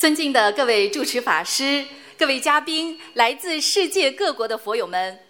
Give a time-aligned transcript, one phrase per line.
[0.00, 1.84] 尊敬的各位主持法师、
[2.16, 5.20] 各位嘉宾、来自世界各国的佛友们，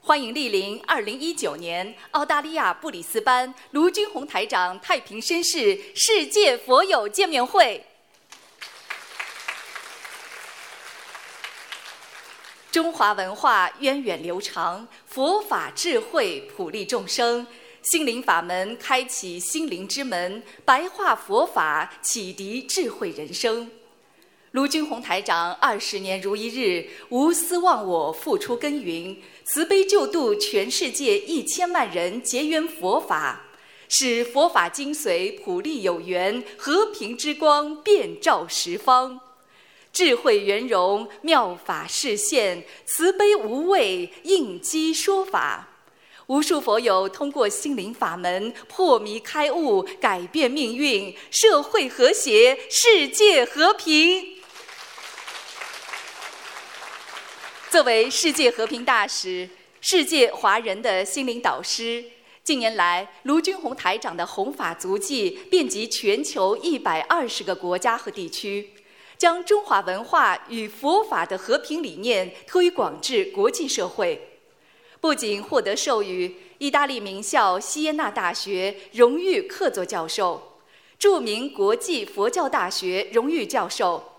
[0.00, 7.86] 欢迎莅临2019年澳大利亚布里斯班卢军宏台长太平绅士世界佛友见面会。
[12.72, 17.46] 中华文化源远流长，佛法智慧普利众生，
[17.92, 23.70] 心灵法门开启心灵之门，白话佛法启迪智慧人生。
[24.56, 33.48] 卢军宏台长二十年如一日，无私忘我，付出耕耘，慈悲救度全世界一千万人结缘佛法，
[33.86, 39.20] 使佛法精髓普利有缘，和平之光遍照十方，
[39.92, 45.68] 智慧圆融妙法示现，慈悲无畏应机说法。
[46.28, 54.34] 无数佛友通过心灵法门破迷开悟，改变命运，社会和谐，世界和平。
[57.68, 59.48] 作为世界和平大使、
[59.80, 62.02] 世界华人的心灵导师，
[62.44, 68.70] 近年来卢军宏台长的弘法足迹遍及全球一百二十个国家和地区，
[69.18, 74.38] 将中华文化与佛法的和平理念推广至国际社会。
[75.00, 80.60] 不仅获得授予意大利名校锡耶纳大学荣誉客座教授、
[80.98, 84.12] 著名国际佛教大学荣誉教授。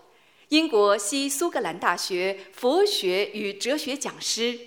[0.49, 4.57] 英国西苏格兰大学佛学与哲学讲师，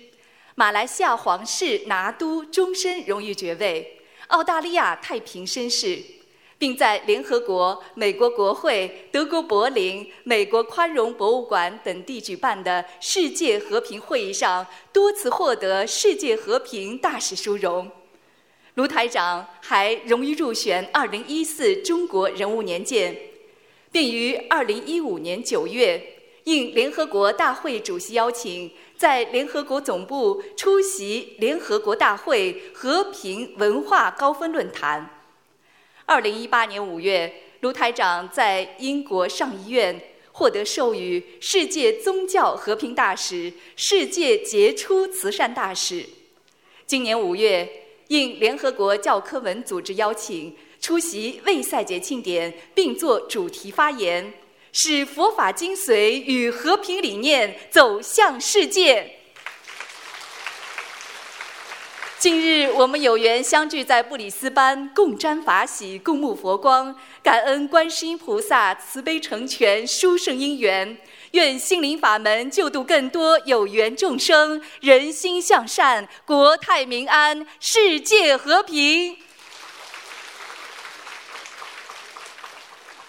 [0.53, 5.99] 马来西亚皇室拿督终身荣誉爵位，澳大利亚太平绅士，
[6.59, 17.89] 并在联合国、美国国会、德国柏林、美国宽容博物馆等地举办的世界和平会议上多次获得世界和平大使殊荣。
[18.75, 23.30] 卢台长还荣誉入选2014中国人物年鉴。
[23.91, 26.01] 并于二零一五年九月，
[26.45, 35.09] 应联合国大会主席邀请，在联合国总部出席联合国大会和平文化高峰论坛。
[36.05, 46.05] 二零一八年五月，卢台长在英国上议院获得授予世界宗教和平大使、世界杰出慈善大使。
[46.85, 47.69] 今年五月，
[48.07, 50.55] 应联合国教科文组织邀请。
[50.81, 54.33] 出席卫赛节庆典，并作主题发言，
[54.73, 59.17] 使佛法精髓与和平理念走向世界。
[62.17, 70.97] 近日，我们有缘相聚在布里斯班，共沾法喜，共沐佛光，感恩观世音菩萨慈悲成全殊胜因缘。
[71.31, 79.17] 愿心灵法门救度更多有缘众生，人心向善，国泰民安，世界和平。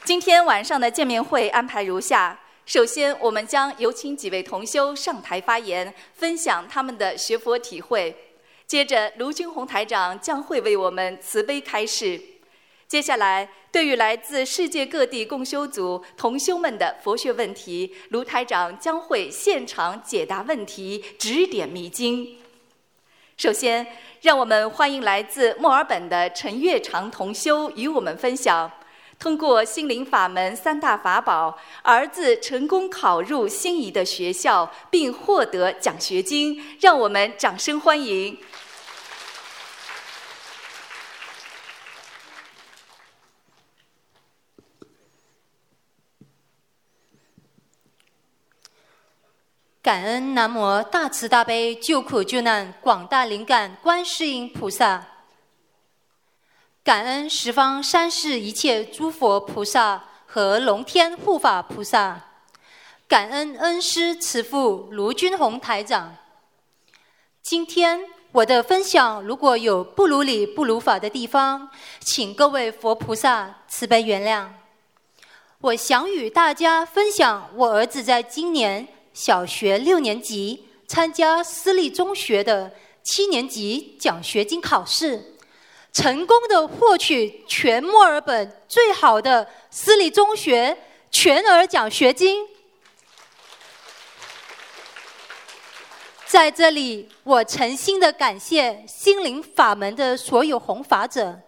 [0.04, 2.36] 今天晚上的见面会安排如下：
[2.66, 8.12] 首先，我们将有请几位同修上台发言，分享他们的学佛体会；
[8.66, 12.20] 接着，卢军宏台长将会为我们慈悲开示；
[12.88, 22.40] 接下来，对于来自世界各地共修组同修们的佛学问题，卢台长将会现场解答问题，指点迷津。
[23.36, 23.86] 首先，
[24.20, 28.69] 让我们欢迎来自墨尔本的陈月长同修与我们分享。
[29.22, 38.37] 通过心灵法门三大法宝，儿子成功考入心仪的学校，并获得奖学金，让我们掌声欢迎！
[49.81, 55.12] 感恩南无大慈大悲救苦救难广大灵感观世音菩萨。
[56.84, 62.20] 感恩十方三世一切诸佛菩萨和龙天护法菩萨，
[63.06, 66.16] 感恩恩师慈父卢军宏台长。
[67.41, 68.00] 今天
[68.32, 71.70] 我的分享如果有不如理不如法的地方，
[72.00, 74.49] 请各位佛菩萨慈悲原谅。
[75.60, 82.73] 我想与大家分享我儿子在今年小学六年级参加私立中学的
[83.05, 85.31] 七年级奖学金考试。
[85.93, 90.77] 成功的获取全墨尔本最好的私立中学
[91.11, 92.47] 全额奖学金。
[96.25, 101.39] 在这里，我诚心的感谢心灵法门的所有弘法者，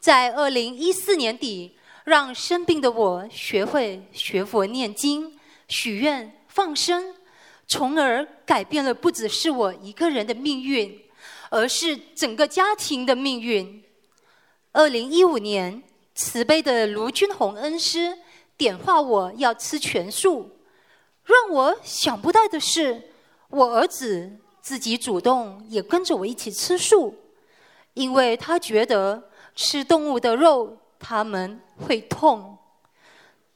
[0.00, 7.14] 在二零一四年底，让生病的我学会学佛念经、许愿、放生，
[7.68, 10.98] 从而改变了不只是我一个人的命运。
[11.50, 13.81] 而是整个家庭的命运。
[14.74, 15.82] 二零一五年，
[16.14, 18.16] 慈悲的卢军宏恩师
[18.56, 20.50] 点化我要吃全素。
[21.24, 23.10] 让我想不到的是，
[23.50, 24.32] 我儿子
[24.62, 27.14] 自己主动也跟着我一起吃素，
[27.92, 29.22] 因为他觉得
[29.54, 32.56] 吃动物的肉他们会痛。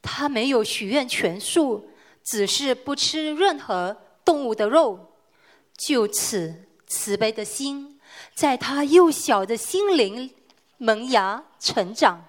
[0.03, 1.89] 他没有许愿全素，
[2.23, 5.13] 只是不吃任何动物的肉。
[5.75, 6.53] 就此，
[6.85, 7.99] 慈悲的心
[8.35, 10.31] 在他幼小的心灵
[10.77, 12.23] 萌芽成长。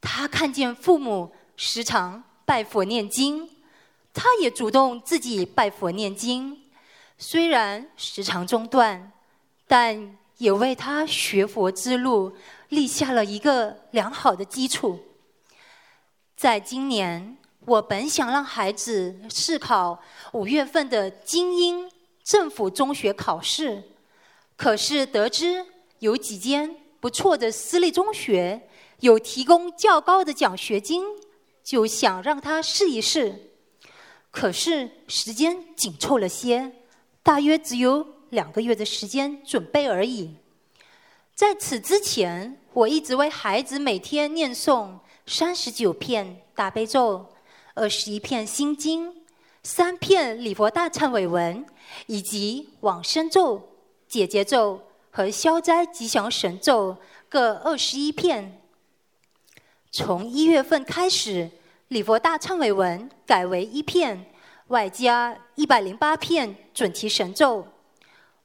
[0.00, 3.48] 他看见父母时常拜佛念经。
[4.14, 6.60] 他也主动自己拜佛念经，
[7.16, 9.10] 虽然时常中断，
[9.66, 12.36] 但也为他学佛之路
[12.68, 15.00] 立下了一个良好的基础。
[16.36, 19.98] 在今年，我本想让孩子试考
[20.32, 21.90] 五月份的精英
[22.22, 23.82] 政府中学考试，
[24.58, 25.64] 可是得知
[26.00, 28.68] 有几间不错的私立中学
[29.00, 31.02] 有提供较高的奖学金，
[31.64, 33.50] 就想让他试一试。
[34.30, 36.70] 可是时间紧凑了些，
[37.20, 40.36] 大约只有两个月的时间准备而已。
[41.34, 44.92] 在此之前，我一直为孩子每天念诵
[45.26, 47.26] 三十九片大悲咒、
[47.74, 49.12] 二十一片心经、
[49.64, 51.66] 三片礼佛大忏悔文，
[52.06, 53.60] 以及往生咒、
[54.06, 54.80] 解结咒
[55.12, 56.96] 和消灾吉祥神咒
[57.28, 58.60] 各二十一片。
[59.92, 61.48] 从一月份开始。
[61.88, 64.24] 礼佛大忏悔文改为一片，
[64.68, 67.66] 外加一百零八片准提神咒。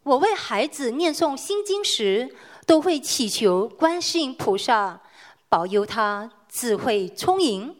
[0.04, 2.36] 我为孩子念诵心经时，
[2.66, 5.00] 都会祈求观世音菩萨
[5.48, 7.74] 保佑他智慧聪颖、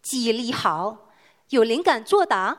[0.00, 1.10] 记忆力好、
[1.50, 2.58] 有灵感作答、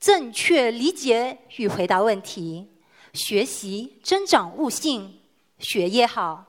[0.00, 2.72] 正确理解与回答问题、
[3.14, 5.20] 学习增长悟性、
[5.58, 6.44] 学业好。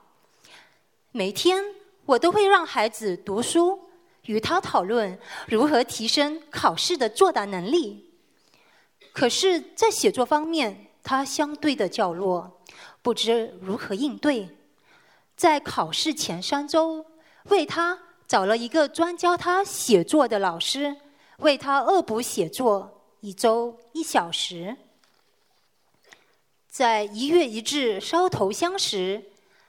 [1.14, 1.64] 每天
[2.06, 3.80] 我都会让孩子读书。
[4.26, 8.12] 与他讨论如何提升考试的作答能力，
[9.14, 12.60] 可是，在写作方面，他相对的较弱，
[13.04, 14.50] 不知如何应对。
[15.38, 17.06] 在考试前三周，
[17.50, 20.96] 为他找了一个专教他写作的老师，
[21.38, 24.76] 为他恶补写作，一周一小时。
[26.78, 29.24] 在一月一日烧头香时，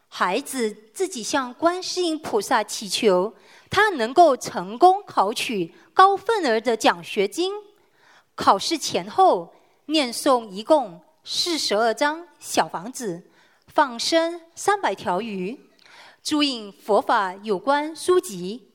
[0.09, 3.33] 孩子自己向观世音菩萨祈求。
[3.71, 7.53] 他能够成功考取高份额的奖学金。
[8.35, 9.55] 考试前后
[9.85, 13.23] 念诵一共四十二张小房子，
[13.69, 15.57] 放生三百条鱼，
[16.25, 18.73] 注印佛法有关书籍。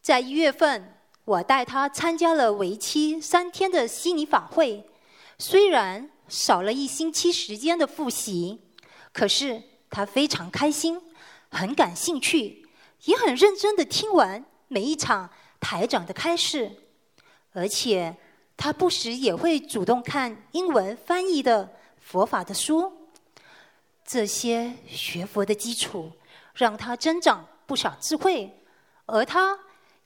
[0.00, 0.94] 在一月份，
[1.26, 4.88] 我带他参加了为期三天的悉尼法会。
[5.38, 8.60] 虽然少了一星期时间的复习，
[9.12, 11.00] 可是他非常开心，
[11.48, 12.66] 很感兴趣。
[13.04, 15.30] 也很认真的听完每一场
[15.60, 16.70] 台长的开示，
[17.52, 18.16] 而且
[18.56, 22.92] 他不时也会主动看英文翻译的佛法的书。
[24.04, 26.10] 这些学佛的基础
[26.54, 28.52] 让他增长不少智慧，
[29.06, 29.56] 而他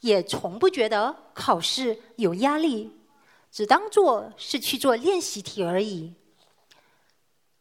[0.01, 2.91] 也从不觉得考试有压力，
[3.53, 6.15] 只当做是去做练习题而已。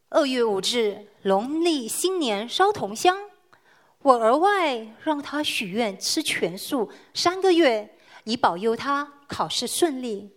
[0.07, 3.17] 二月五日，农历新年烧铜香。
[4.01, 7.93] 我额外让他许愿吃全素三个月，
[8.23, 10.31] 以保佑他考试顺利。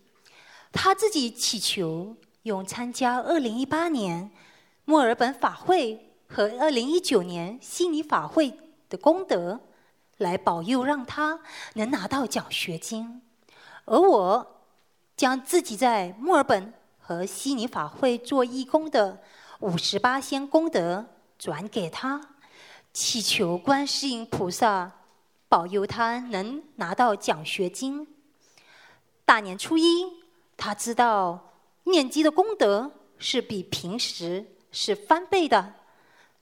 [0.73, 4.33] 他自己祈求用参加二零一八年
[4.85, 9.61] 墨尔本法会和二零一九年悉尼法会的功德，
[10.19, 11.39] 来保佑让他
[11.75, 13.23] 能拿到奖学金。
[13.87, 14.54] 而我
[15.17, 19.21] 将自己在墨尔本和悉尼法会做义工的
[19.61, 21.07] 五十八仙功德
[21.39, 22.21] 转给他。
[22.93, 24.91] 祈求观世音菩萨
[25.49, 28.07] 保佑他能拿到奖学金。
[29.25, 30.05] 大年初一，
[30.57, 31.55] 他知道
[31.85, 35.75] 念经的功德是比平时是翻倍的。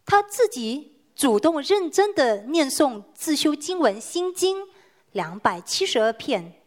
[0.04, 4.66] 他自己主动认真的念诵自修经文心经
[5.12, 6.61] 两百七十二片，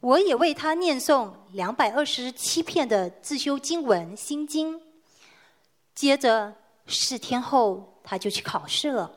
[0.00, 4.80] 我也为他念诵两百二十七篇的自修经文心经。
[5.94, 6.54] 接着
[6.86, 7.94] 四天后。
[8.10, 9.12] 他就去考试了，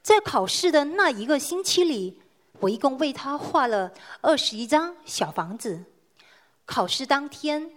[0.00, 2.22] 在考试的那一个星期里，
[2.60, 5.82] 我一共为他画了二十一张小房子。
[6.64, 7.68] 考试当天，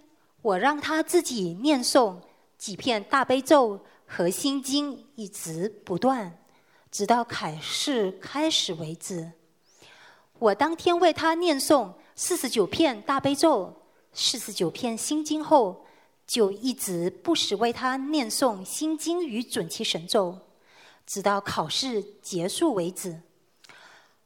[0.44, 2.16] 我让他自己念诵
[2.60, 6.38] 几片大悲咒和心经，一直不断，
[6.92, 9.32] 直到考试开始为止。
[10.38, 13.74] 我当天为他念诵四十九片大悲咒、
[14.12, 15.86] 四十九片心经后。
[16.28, 20.38] 就一直不时为他念诵心经与准提神咒，
[21.08, 23.22] 直到考试结束为止。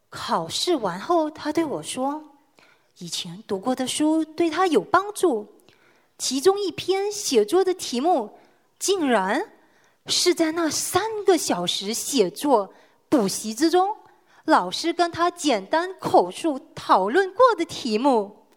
[0.09, 2.21] 考试完后，他对我说
[3.00, 5.47] ：“以前读过的书对他有帮助，
[6.17, 8.38] 其中一篇写作的题目，
[8.77, 9.51] 竟然
[10.07, 12.73] 是在那三个小时写作
[13.07, 13.95] 补习之中，
[14.45, 18.47] 老师跟他简单口述讨论过的题目。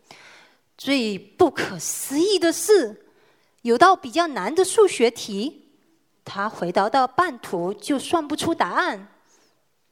[0.76, 3.06] 最不可思议的是，
[3.62, 5.70] 有道比较难的数学题，
[6.24, 9.08] 他回答到半途就算不出答案，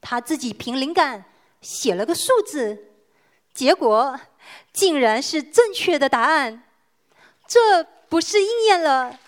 [0.00, 1.24] 他自己凭灵感。”
[1.64, 2.90] 写了个数字，
[3.54, 4.20] 结果
[4.70, 6.62] 竟然是正确的答案。
[7.48, 9.18] 这不是应验了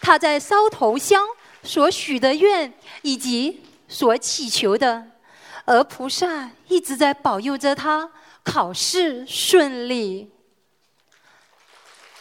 [0.00, 1.24] 他在烧头香
[1.62, 5.06] 所许的愿以及所祈求的，
[5.68, 8.10] 而菩萨一直在保佑着他
[8.42, 10.30] 考试顺利。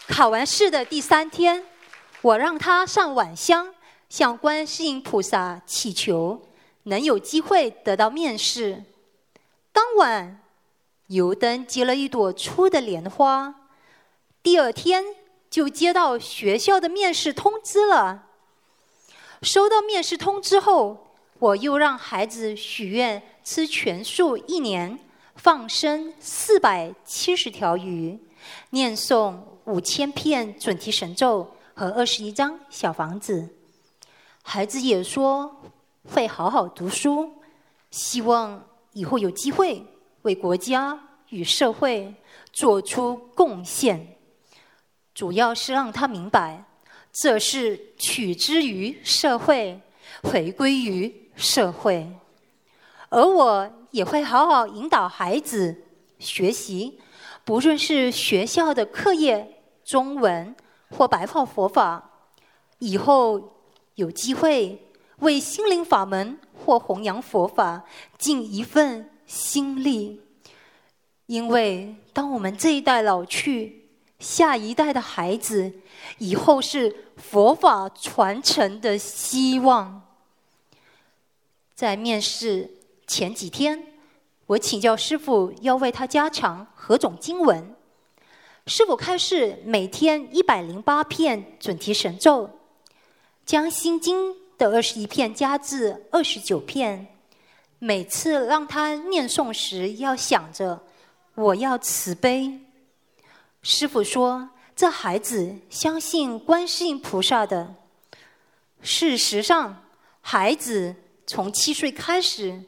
[0.05, 1.63] 考完试的第三天，
[2.21, 3.73] 我让他上晚香，
[4.09, 6.41] 向观世音菩萨祈求
[6.83, 8.83] 能有机会得到面试。
[9.71, 10.41] 当晚，
[11.07, 13.55] 油灯结了一朵粗的莲花。
[14.43, 15.05] 第二天
[15.49, 18.25] 就接到学校的面试通知了。
[19.41, 21.06] 收到面试通知后，
[21.39, 24.97] 我又让孩子许愿吃全素一年，
[25.35, 28.17] 放生四百七十条鱼，
[28.71, 33.49] 念诵五千片准提神咒和二十一张小房子。
[34.41, 35.61] 孩子也说
[36.11, 37.31] 会好好读书，
[37.91, 38.63] 希望。
[38.93, 39.85] 以后有机会
[40.23, 42.11] 为国家与社会
[42.51, 44.17] 做出贡献，
[45.13, 46.65] 主要是让他明白，
[47.13, 49.79] 这是取之于社会，
[50.23, 52.11] 回归于社会。
[53.07, 55.83] 而我也会好好引导孩子
[56.19, 56.99] 学习，
[57.45, 60.53] 不论是学校的课业、中文
[60.89, 62.11] 或白话佛法，
[62.79, 63.53] 以后
[63.95, 64.85] 有机会
[65.19, 66.37] 为心灵法门。
[66.65, 67.85] 或弘扬佛法，
[68.17, 70.21] 尽一份心力。
[71.27, 73.89] 因为当我们这一代老去，
[74.19, 75.71] 下一代的孩子
[76.17, 80.06] 以后是佛法传承的希望。
[81.77, 82.67] 在面试
[83.05, 83.93] 前几天，
[84.47, 87.75] 我请教师傅要为他加强何种经文。
[88.65, 92.49] 师傅开示每天一百零八片准提神咒，
[93.45, 94.35] 将心经。
[94.57, 97.09] 的二十一片加至二十九片，
[97.77, 100.81] 每次让他念诵时要想着
[101.35, 102.59] 我要慈悲。
[103.61, 107.75] 师傅说，这孩子相信观世音菩萨的。
[108.81, 109.83] 事实上，
[110.21, 110.95] 孩子
[111.27, 112.63] 从七岁开始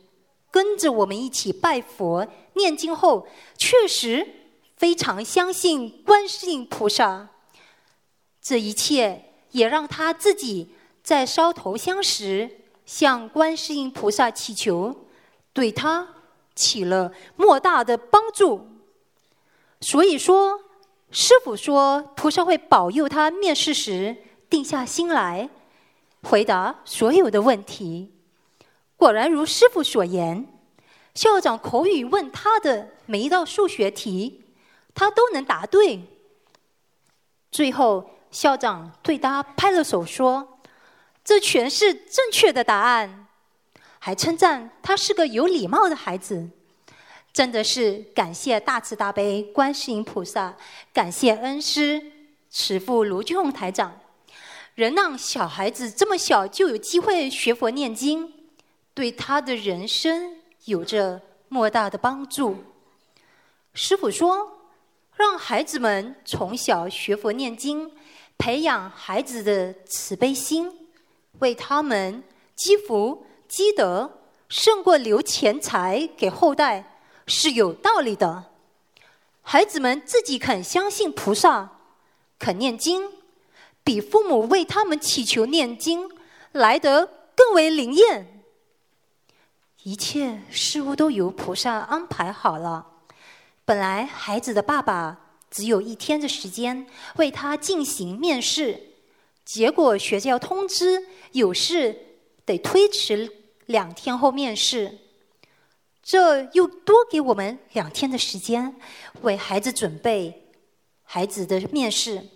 [0.52, 3.26] 跟着我们一起拜佛念经后，
[3.58, 4.28] 确实
[4.76, 7.30] 非常相信观世音菩萨。
[8.42, 10.76] 这一切也让他自己。
[11.02, 15.08] 在烧头香时，向观世音菩萨祈求，
[15.54, 16.08] 对他
[16.54, 18.68] 起了莫大的帮助。
[19.82, 20.60] 所以说，
[21.10, 24.18] 师傅说菩萨会保佑他面试时
[24.50, 25.50] 定下心来，
[26.22, 28.12] 回答所有的问题。
[29.00, 30.46] 果然如师傅所言，
[31.16, 34.44] 校长口语问他的每一道数学题，
[34.94, 36.02] 他都能答对。
[37.50, 40.60] 最后，校长对他拍了手说。
[41.24, 43.28] 这全是正确的答案，
[44.00, 46.50] 还称赞他是个有礼貌的孩子，
[47.32, 50.58] 真的是感谢大慈大悲观世音菩萨，
[50.92, 52.02] 感谢恩师
[52.50, 53.98] 慈父卢俊宏台长，
[54.76, 58.34] 能让小孩子这么小就有机会学佛念经，
[59.00, 62.58] 对他的人生有着莫大的帮助。
[63.74, 64.60] 师傅说，
[65.16, 67.90] 让孩子们从小学佛念经，
[68.38, 70.90] 培养孩子的慈悲心。
[71.40, 72.22] 为他们
[72.58, 78.52] 积福积德，胜过留钱财给后代是有道理的。
[79.42, 81.70] 孩子们自己肯相信菩萨，
[82.38, 83.10] 肯念经，
[83.82, 86.12] 比父母为他们祈求念经
[86.52, 88.36] 来得更为灵验。
[89.84, 92.86] 一切事物都由菩萨安排好了。
[93.64, 95.18] 本来孩子的爸爸
[95.50, 98.88] 只有一天的时间为他进行面试。
[99.46, 101.96] 结果学校通知有事
[102.46, 103.32] 得推迟
[103.66, 105.00] 两天后面试，
[106.04, 108.76] 这又多给我们两天的时间
[109.22, 110.52] 为孩子准备
[111.04, 112.30] 孩子的面试。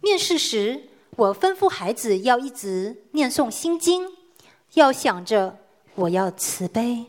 [0.00, 4.06] 面试时，我吩咐孩子要一直念诵心经，
[4.74, 5.58] 要想着
[5.98, 7.04] 我要慈悲。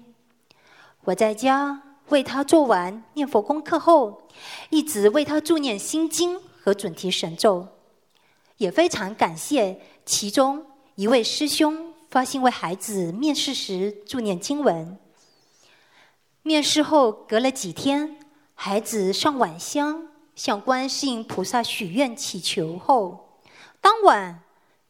[1.04, 4.24] 我在家为他做完念佛功课后，
[4.72, 7.68] 一直为他助念心经和准提神咒。
[8.58, 10.66] 也非常感谢其中
[10.96, 14.98] 一位师兄发心为孩子面试时助念经文。
[16.42, 18.18] 面试后隔了几天，
[18.56, 23.38] 孩子上晚香，向观世音菩萨许愿祈求后，
[23.80, 24.42] 当晚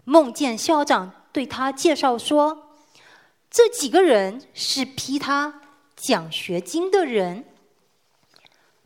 [0.06, 2.69] 梦见校长对他介绍说，
[3.50, 5.62] 这几个人是批他
[5.96, 7.46] 奖学金的人。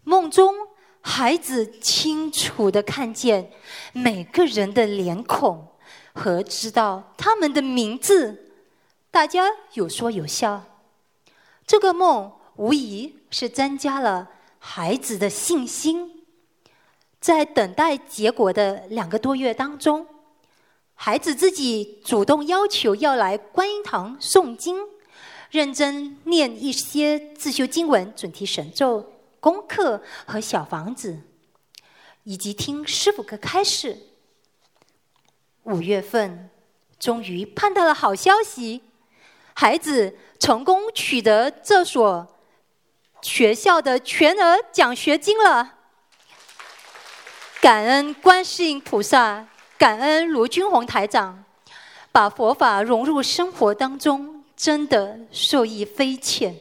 [0.03, 0.53] 梦中，
[1.01, 3.51] 孩子清楚的看见
[3.91, 5.67] 每个人的脸孔
[6.13, 8.51] 和知道他们的名字，
[9.11, 10.63] 大家有说有笑。
[11.65, 12.31] 这个梦。
[12.55, 14.29] 无疑是增加了
[14.59, 16.23] 孩子的信心。
[17.19, 20.05] 在等待结果的两个多月当中，
[20.95, 24.77] 孩子自己主动要求要来观音堂诵经，
[25.51, 31.19] 认真念一些自修经文、准提神咒、功课和小房子，
[32.23, 33.97] 以及听师傅的开示。
[35.63, 36.49] 五月份，
[36.99, 38.81] 终于盼到了好消息，
[39.53, 42.29] 孩子成功取得这所。
[43.21, 45.75] 学校的全额奖学金了，
[47.61, 49.47] 感恩观世音菩萨，
[49.83, 51.43] 感恩卢军宏台长，
[52.09, 56.55] 把佛法融入生活当中，真的受益匪浅。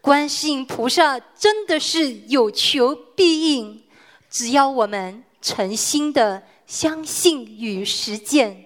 [0.00, 3.82] 观世音菩萨真的是有求必应，
[4.30, 8.64] 只要我们诚心的相信与实践。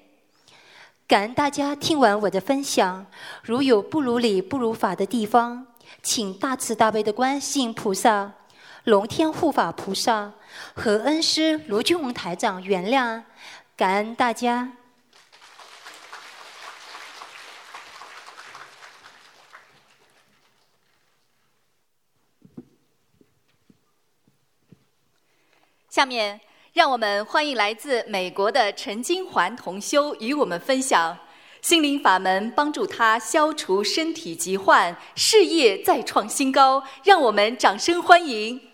[1.09, 3.05] 感恩大家听完我的分享，
[3.43, 5.67] 如有不如理、不如法的地方。
[6.05, 8.31] 请大慈大悲的观世音菩萨、
[8.85, 10.33] 龙天护法菩萨
[10.73, 13.21] 和恩师卢俊宏台长原谅，
[13.83, 14.71] 感恩大家。
[25.89, 26.41] 下面，
[26.73, 31.19] 让我们欢迎来自美国的陈金环同修与我们分享。
[31.63, 38.72] 心灵法门帮助他消除身体疾患，事业再创新高，让我们掌声欢迎。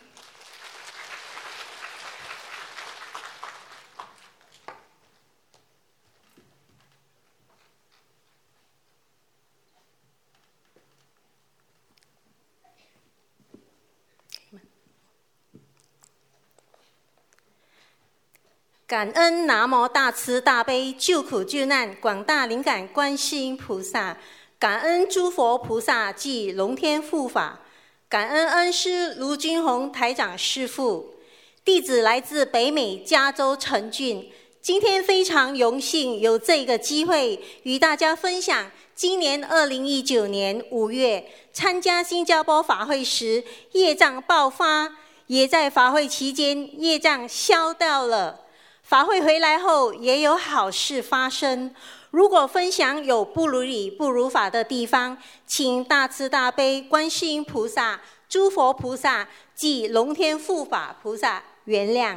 [18.89, 24.17] 感恩南无大慈大悲救苦救难广大灵感观世音菩萨，
[24.59, 27.61] 感恩诸佛菩萨及龙天护法，
[28.09, 31.17] 感恩恩师卢军宏台长师父。
[31.63, 38.71] 弟子来自北美加州陈俊，今天非常荣幸有这个机会与大家分享。
[38.95, 44.97] 今年二零一九年五月参加新加坡法会时，业障爆发，
[45.27, 48.47] 也在法会期间业障消掉了。
[48.89, 51.75] 法会回来后，也有好事发生。
[52.11, 62.17] 如果分享有不如理、不如法的地方，请大慈大悲观世音菩萨、诸佛菩萨及龙天护法菩萨原谅。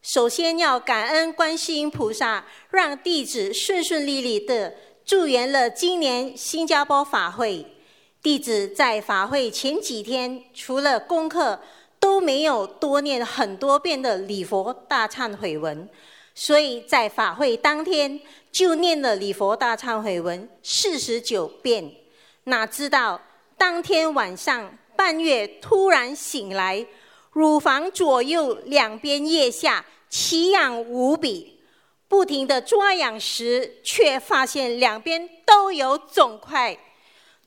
[0.00, 4.72] 首先要感恩观世音菩萨，让弟子顺顺利利的
[5.04, 7.66] 助缘了今年新加坡法会。
[8.22, 11.60] 弟子在法会前几天，除了功课。
[11.98, 15.88] 都没有多念很多遍的礼佛大忏悔文，
[16.34, 18.20] 所以在法会当天
[18.52, 21.92] 就念了礼佛大忏悔文四十九遍。
[22.44, 23.20] 哪知道
[23.56, 26.86] 当天晚上半夜突然醒来，
[27.32, 31.58] 乳房左右两边腋下奇痒无比，
[32.08, 36.78] 不停的抓痒时，却发现两边都有肿块。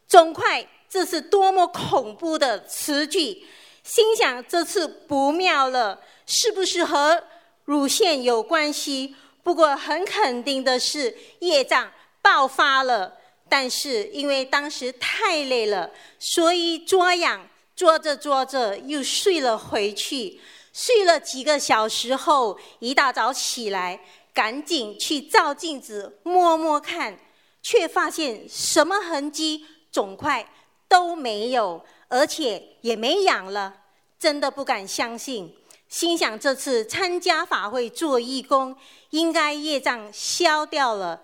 [0.08, 3.46] 肿块，这是多么恐怖的词句！
[3.90, 7.24] 心想这次不妙了，是不是和
[7.66, 9.16] 乳腺有关系？
[9.42, 13.18] 不过很肯定的是，业障爆发了。
[13.50, 20.40] 但是因为当时太累了，所以抓痒，抓着抓着又睡了回去。
[20.72, 24.00] 睡了几个小时后，一大早起来，
[24.32, 27.18] 赶紧去照镜子摸摸看，
[27.64, 30.48] 却发现什么痕迹、肿块
[30.88, 31.84] 都没有。
[32.12, 33.79] 而且也没痒了，
[34.20, 35.56] 真的不敢相信。
[35.88, 38.76] 心想这次参加法会做义工，
[39.10, 41.24] 应该业障消掉了。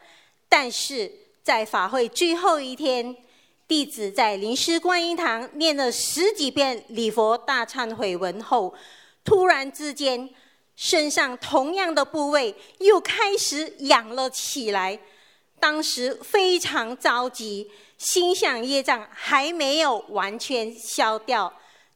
[0.50, 1.12] 但是
[1.44, 3.16] 在法会最后一天，
[3.68, 8.74] 弟子在临时观音堂念了十几遍礼佛大忏悔文后，
[9.24, 10.28] 突然之间
[10.76, 15.00] 身上同样的部位又开始痒了起来。
[15.60, 17.70] 当时非常着急。
[17.98, 21.54] 心想业障还没有完全消掉，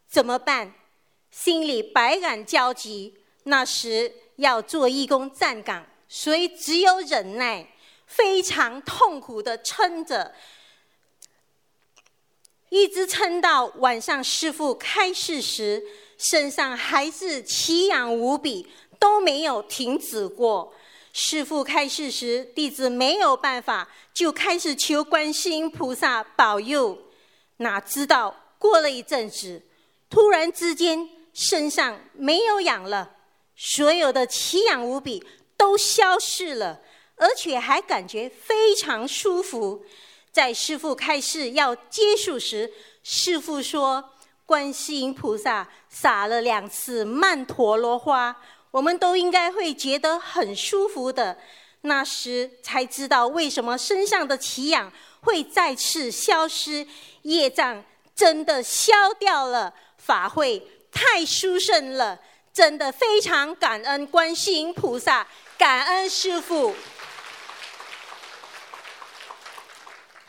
[0.08, 0.74] 怎么办？
[1.41, 3.13] 心里百感交集。
[3.43, 7.65] 那时要做义工站岗，所以只有忍耐，
[8.06, 10.36] 非常痛苦的撑着。
[12.67, 15.82] 一直撑到晚上师傅开示时，
[16.17, 18.67] 身上还是奇痒无比，
[18.99, 20.73] 都没有停止过。
[21.13, 26.97] 师傅开示时，弟子没有办法，就开始求观世音菩萨保佑。
[27.58, 29.63] 哪知道过了一阵子，
[30.10, 33.15] 突然之间身上没有痒了，
[33.56, 36.82] 所有的奇痒无比都消失了，
[37.15, 39.86] 而且还感觉非常舒服。
[40.32, 42.72] 在师傅开示要结束时，
[43.04, 44.12] 师傅说
[44.46, 48.36] ：“观世音菩萨撒了两次曼陀罗花。”
[48.72, 51.36] 我们都应该会觉得很舒服的，
[51.82, 56.86] 那时才知道为什么身上的奇痒会再次消失，
[57.24, 57.84] 业障
[58.15, 59.74] 真的消掉了。
[59.98, 62.19] 法会太殊胜了，
[62.54, 66.73] 真的非常感恩观世音菩萨，感恩师父。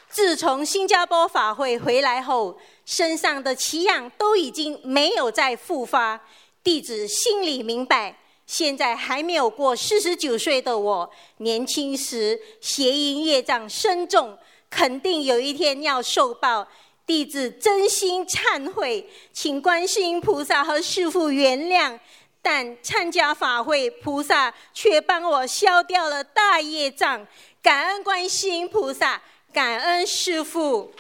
[0.08, 6.20] 自从新加坡法会回来后，身上的奇痒都已经没有再复发，
[6.64, 8.16] 弟子心里明白。
[8.44, 14.36] 现在还没有过四十九岁的我，年轻时邪淫业障深重，
[14.68, 16.66] 肯定有一天要受报。
[17.06, 21.98] 弟子真心忏悔，请观世音菩萨和师父原谅。
[22.42, 27.26] 但参加法会，菩萨却帮我消掉了大业障，
[27.60, 29.20] 感恩观世音菩萨，
[29.52, 30.92] 感恩师父。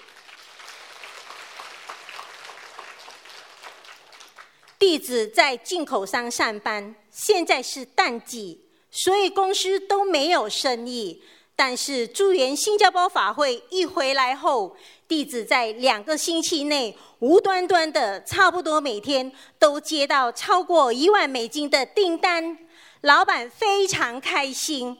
[4.78, 6.94] 弟子在进口商上班。
[7.10, 11.22] 现在是淡季，所以公司都没有生意。
[11.60, 14.74] 但是祝愿新加坡法会一回来后，
[15.06, 22.56] 弟子在两个星期内无端端的，差不多每天都接到超过一万美金的订单，
[23.02, 24.96] 老板非常开心。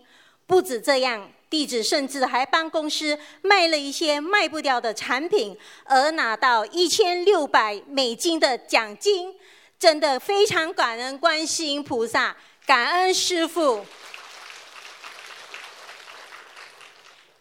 [0.46, 9.34] 不止这样，弟子甚至还帮公司卖了一些卖不掉的产品，而拿到一千六百美金的奖金。
[9.78, 13.82] 真的非常感恩观世音菩萨，感恩师父。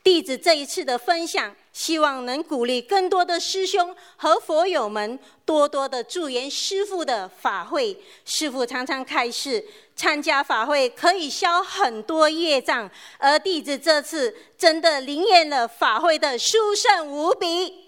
[0.09, 7.95] 弟子这一次的分享，希望能鼓励更多的师兄和佛友们多多的助缘师父的法会。
[8.25, 9.63] 师父常常开示，
[9.95, 17.85] 参加法会可以消很多业障，而弟子这次真的灵验了法会的殊胜无比。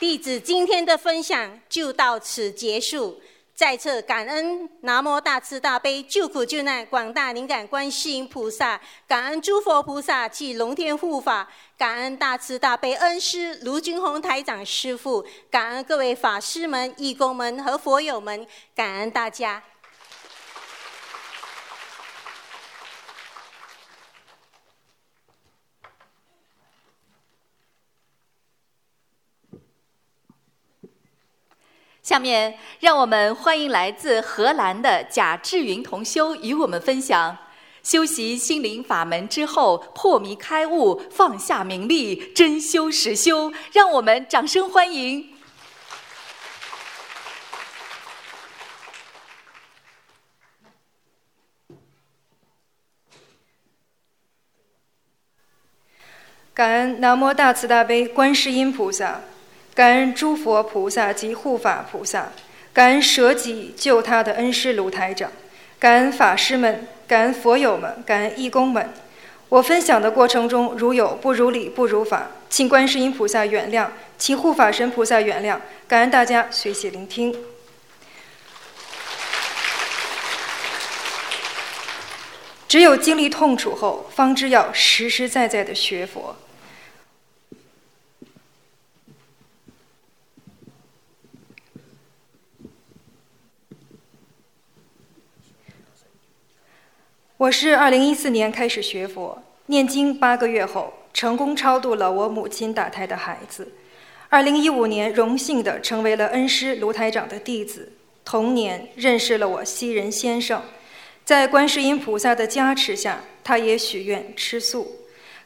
[0.00, 3.22] 弟子今天的分享就到此结束。
[3.58, 19.60] 再次感恩南无大慈大悲救苦救难广大灵感观世音菩萨，感恩诸佛菩萨及龙天护法，感恩大慈大悲恩师卢军宏台长师父，感恩各位法师们、义工们和佛友们，感恩大家。
[32.08, 37.36] 下面，让我们欢迎来自荷兰的贾志云同修与我们分享
[37.82, 43.52] 修习心灵法门之后破迷开悟、放下名利、真修实修。
[43.74, 45.34] 让我们掌声欢迎！
[56.54, 59.20] 感恩南无大慈大悲观世音菩萨。
[59.78, 62.32] 感恩诸佛菩萨及护法菩萨，
[62.72, 65.30] 感恩舍己救他的恩师卢台长，
[65.78, 68.92] 感恩法师们，感恩佛友们，感恩义工们。
[69.48, 73.86] 我分享的过程中如有不如理、不如法，请观世音菩萨原谅，
[74.18, 75.60] 请护法神菩萨原谅。
[75.86, 77.32] 感恩大家随喜聆听。
[82.66, 86.34] 只有经历痛楚后，方知要实实在在的学佛。
[97.38, 103.74] 我是二零一四年开始学佛，念经八个月后，成功超度了我母亲打胎的孩子。
[104.28, 107.92] 二零一五年，荣幸的成为了恩师卢台长的弟子。
[108.24, 110.60] 同年，认识了我西人先生，
[111.24, 114.96] 在观世音菩萨的加持下，他也许愿吃素。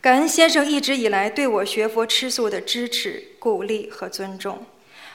[0.00, 4.64] 感恩先生一直以来对我学佛吃素的支持、鼓励和尊重。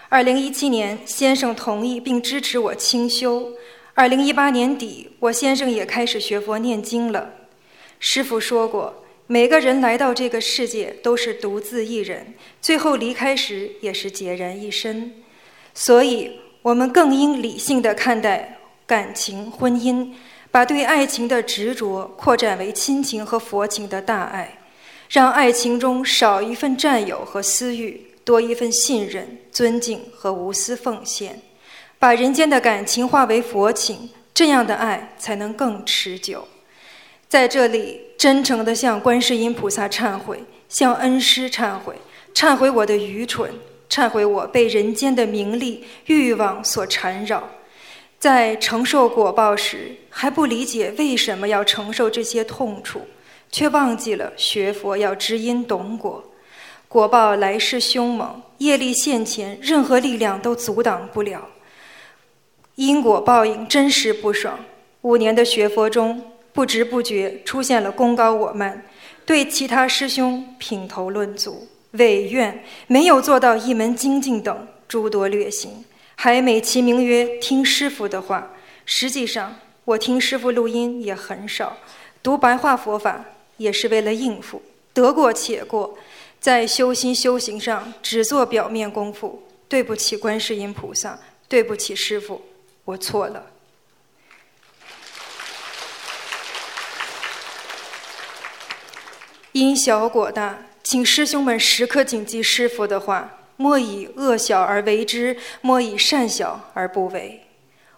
[0.10, 3.52] 二零一七年，先生同意并支持我清修。
[4.00, 7.34] 二零一八年底，我先生也开始学佛念经了。
[7.98, 15.16] 师父说过，每个人来到这个世界都是独自一人，最后离开时也是孑然一身。
[15.74, 20.12] 所以，我们更应理性的看待感情、婚姻，
[20.52, 24.60] 把对爱情的执着扩展为亲情和佛情的大爱。
[25.10, 31.42] 让爱情中少一份占有和私欲，多一份信任、尊敬和无私奉献，
[32.00, 36.48] 把人间的感情化为佛情，这样的爱才能更持久。
[37.28, 41.96] 在这里，真诚地向观世音菩萨忏悔，向恩师忏悔，
[42.34, 43.52] 忏悔我的愚蠢，
[43.90, 47.50] 忏悔我被人间的名利欲望所缠绕。
[48.20, 53.02] 在承受果报时，还不理解为什么要承受这些痛楚，
[53.52, 56.24] 却忘记了学佛要知因懂果。
[56.88, 61.48] 果报来势凶猛，业力现前，任何力量都阻挡不了。
[62.78, 64.60] 因果报应真实不爽。
[65.02, 66.22] 五年的学佛中，
[66.54, 68.86] 不知不觉出现了功高我慢，
[69.26, 75.84] 对其他师兄品头论足，违愿，没有做到一门精进等诸多劣行。
[76.16, 78.54] 还美其名曰听师傅的话，
[78.86, 81.78] 实际上我听师傅录音也很少，
[82.22, 83.26] 读白话佛法
[83.58, 84.62] 也是为了应付，
[84.94, 85.98] 得过且过，
[86.40, 89.42] 在修心修行上只做表面功夫。
[89.68, 92.42] 对不起，观世音菩萨，对不起师傅，
[92.88, 93.44] 我错了。
[99.52, 103.34] 因小果大，请师兄们时刻谨记师傅的话。
[103.60, 107.42] 莫以恶小而为之，莫以善小而不为。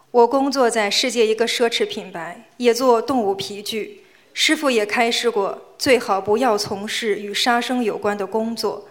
[0.09, 4.05] 我工作在世界一个奢侈品牌，也做动物皮具。
[4.33, 8.87] 师傅也开示过，最好不要从事与杀生有关的工作。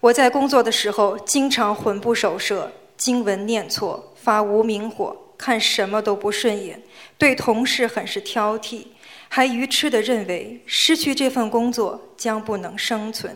[0.00, 6.78] 我在工作的时候，经常魂不守舍，经文念错，发无名火，看什么都不顺眼，
[7.16, 8.84] 对同事很是挑剔，
[9.30, 13.34] 还愚痴地认为失去这份工作将不能生存。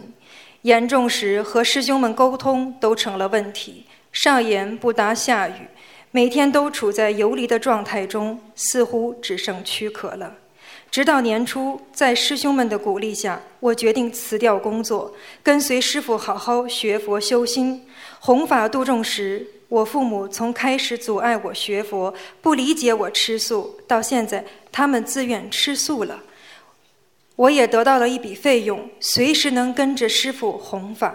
[0.61, 5.67] 严重时和师兄们沟通都成了问题，上言不搭下语，
[6.11, 10.35] 每天都处在游离的状态中，似乎只剩躯壳了。
[10.91, 17.87] 直到年初，在师兄们的鼓励下，我决定辞掉工作，跟随师傅好好学佛修心，
[18.21, 26.23] 弘法度众时，我父母从开始阻碍我学佛，不理解我吃素，到现在他们自愿吃素了。
[27.35, 31.13] 我也得到了一笔费用，随时能跟着师傅弘法。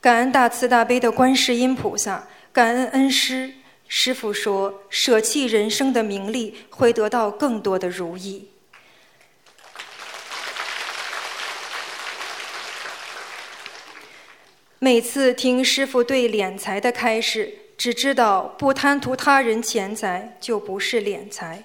[0.00, 3.54] 感恩大慈大悲的观世音菩萨，感恩恩师。
[3.86, 8.48] 师傅说，舍弃人生的名利，会得到更多的如意。
[14.80, 21.64] 每次听师傅对敛财的开示，只知道不贪图他人钱财，就不是敛财。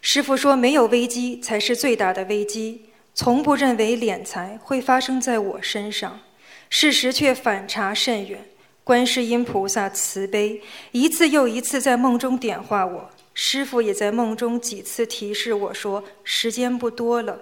[0.00, 2.86] 师傅说，没有危机才是最大的危机。
[3.14, 6.20] 从不认为敛财会发生在我身上，
[6.68, 8.44] 事实却反差甚远。
[8.82, 10.60] 观世音菩萨慈悲，
[10.92, 13.10] 一次又一次在梦中点化我。
[13.32, 17.40] 师傅也在梦中几次提示我说：“时间不多了。”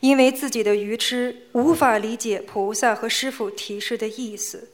[0.00, 4.71] 因为自己的愚痴，无法理解菩萨和师傅提示的意思。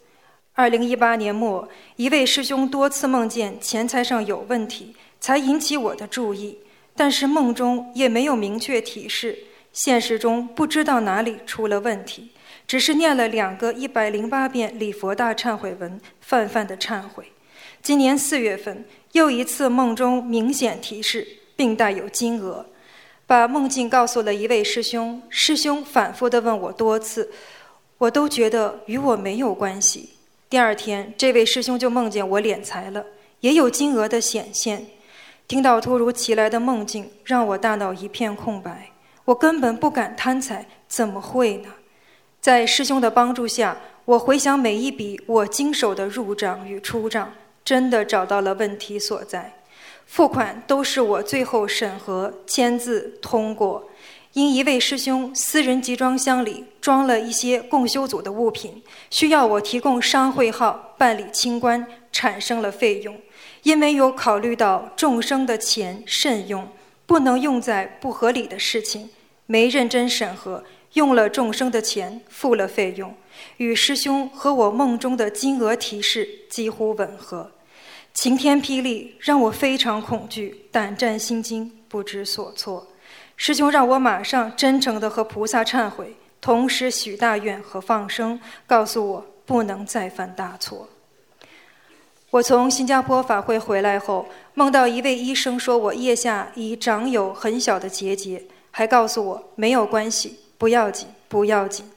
[0.59, 6.59] 二零一八年末，一位师兄多次梦见钱财上有问题，才引起我的注意，
[6.97, 9.38] 但是梦中也没有明确提示。
[9.73, 12.31] 现实中不知道哪里出了问题，
[12.66, 17.31] 只是念了两个一百零八遍礼佛大忏悔文，泛泛的忏悔。
[17.81, 22.66] 今年四月份，又一次梦中明显提示，并带有金额，
[23.29, 25.23] 把梦境告诉了一位师兄。
[25.29, 27.31] 师兄反复的问我多次，
[27.99, 30.17] 我都觉得与我没有关系。
[30.51, 33.05] 第二天，这位师兄就梦见我敛财了，
[33.41, 34.87] 也有金额的显现。
[35.47, 38.91] 听到突如其来的梦境，让我大脑一片空白。
[39.27, 41.69] 我根本不敢贪财，怎么会呢？
[42.41, 47.31] 在师兄的帮助下，我回想每一笔我经手的入账与出账，
[47.63, 49.53] 真的找到了问题所在。
[50.07, 53.87] 付款都是我最后审核签字通过，
[54.38, 63.16] 因一位师兄私人集装箱里装了一些共修组的物品，需要我提供商会号办理清关，产生了费用。
[63.64, 66.68] 因为有考虑到众生的钱慎用，
[67.05, 69.11] 不能用在不合理的事情。
[69.46, 73.12] 没认真审核，用了众生的钱，付了费用，
[73.57, 77.51] 与师兄和我梦中的金额提示几乎吻合。
[78.14, 82.87] 晴天霹雳，让我非常恐惧，胆战心惊，不知所措。
[83.38, 90.88] 师兄让我马上真诚地和菩萨忏悔，同时许大愿和放生，告诉我不能再犯大错。
[92.31, 98.42] 我从新加坡法会回来后，梦到一位医生说我腋下已长有很小的结节。
[98.70, 101.90] 还告诉我没有关系，不要紧，不要紧。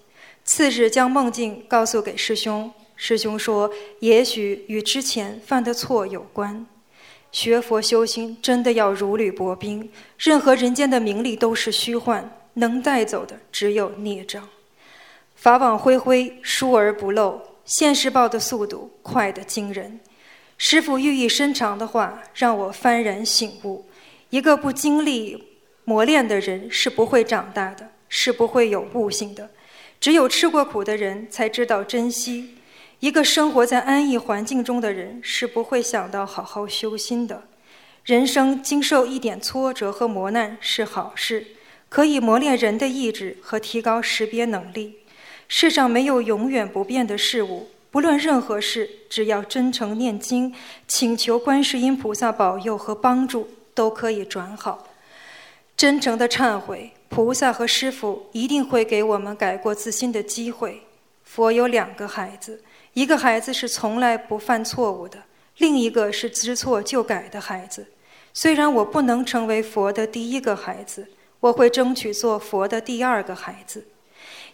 [0.44, 6.66] 次日将梦境告诉给师兄，师兄说也许与之前犯的错有关。
[7.32, 14.48] 学佛修心真的要如履薄冰，任何人间的名利都是虚幻，能带走的只有孽障。
[15.36, 17.42] 法网恢恢，疏而不漏。
[17.64, 20.00] 现世报的速度快得惊人。
[20.58, 23.86] 师傅寓意深长的话让我幡然醒悟：
[24.30, 25.42] 一个不经历
[25.86, 29.50] 磨练的人是不会长大的，是不会有悟性的。
[30.00, 32.58] 只有吃过苦的人才知道珍惜。
[33.02, 37.46] 一个生活在安逸环境中的人是不会想到好好修心的。
[38.06, 41.48] 人生经受一点挫折和磨难是好事，
[41.90, 45.00] 可以磨练人的意志和提高识别能力。
[45.48, 50.54] 世上没有永远不变的事物，不论任何事，只要真诚念经，
[50.88, 54.88] 请求观世音菩萨保佑和帮助，都可以转好。
[55.76, 60.84] 真诚的忏悔，菩萨和师父一定会给我们改过自新的机会。
[61.24, 62.62] 佛有两个孩子，
[62.94, 65.18] 一个孩子是从来不犯错误的。
[65.58, 67.86] 另一个是知错就改的孩子。
[68.34, 71.08] 虽然我不能成为佛的第一个孩子，
[71.40, 73.86] 我会争取做佛的第二个孩子。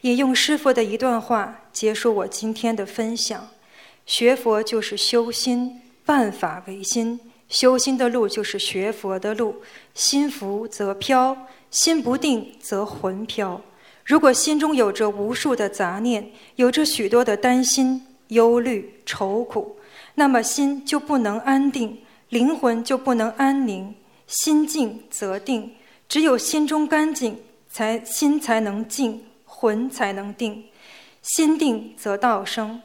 [0.01, 3.47] 引用师父的一段话，结束我今天的分享：
[4.05, 7.19] 学佛就是修心，万法唯心。
[7.49, 9.61] 修心的路就是学佛的路。
[9.93, 11.37] 心浮则飘，
[11.71, 13.61] 心不定则魂飘。
[14.03, 19.77] 如果心中有着无数的杂念，有着许多的担心、忧虑、愁苦。
[20.15, 23.93] 那么心就不能安定，灵魂就不能安宁。
[24.27, 25.75] 心静则定，
[26.09, 30.65] 只有心中干净，才心才能静，魂才能定。
[31.21, 32.81] 心定则道生，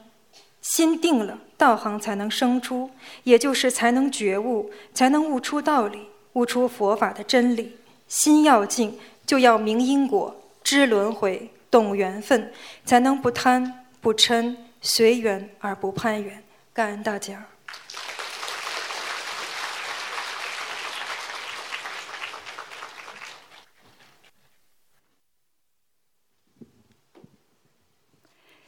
[0.61, 2.89] 心定了，道行才能生出，
[3.23, 5.99] 也就是才能觉悟，才能悟出道理，
[6.33, 7.75] 悟出佛法的真理。
[8.07, 12.51] 心要静，就要明因果，知轮回，懂缘分，
[12.85, 16.43] 才能不贪不嗔，随缘而不攀缘。
[16.73, 17.45] 感恩大家。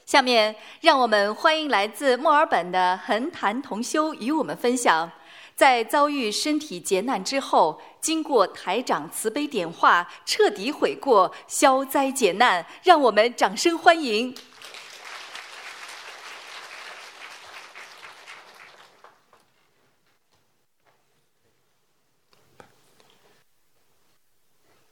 [0.05, 5.11] 下面，让我们欢迎来自墨尔本的横潭同修与我们分享，
[5.55, 12.65] 在遭遇身体劫难之后，经过台长慈悲点化，彻底悔过，消灾解难。
[12.83, 14.33] 让我们掌声欢迎。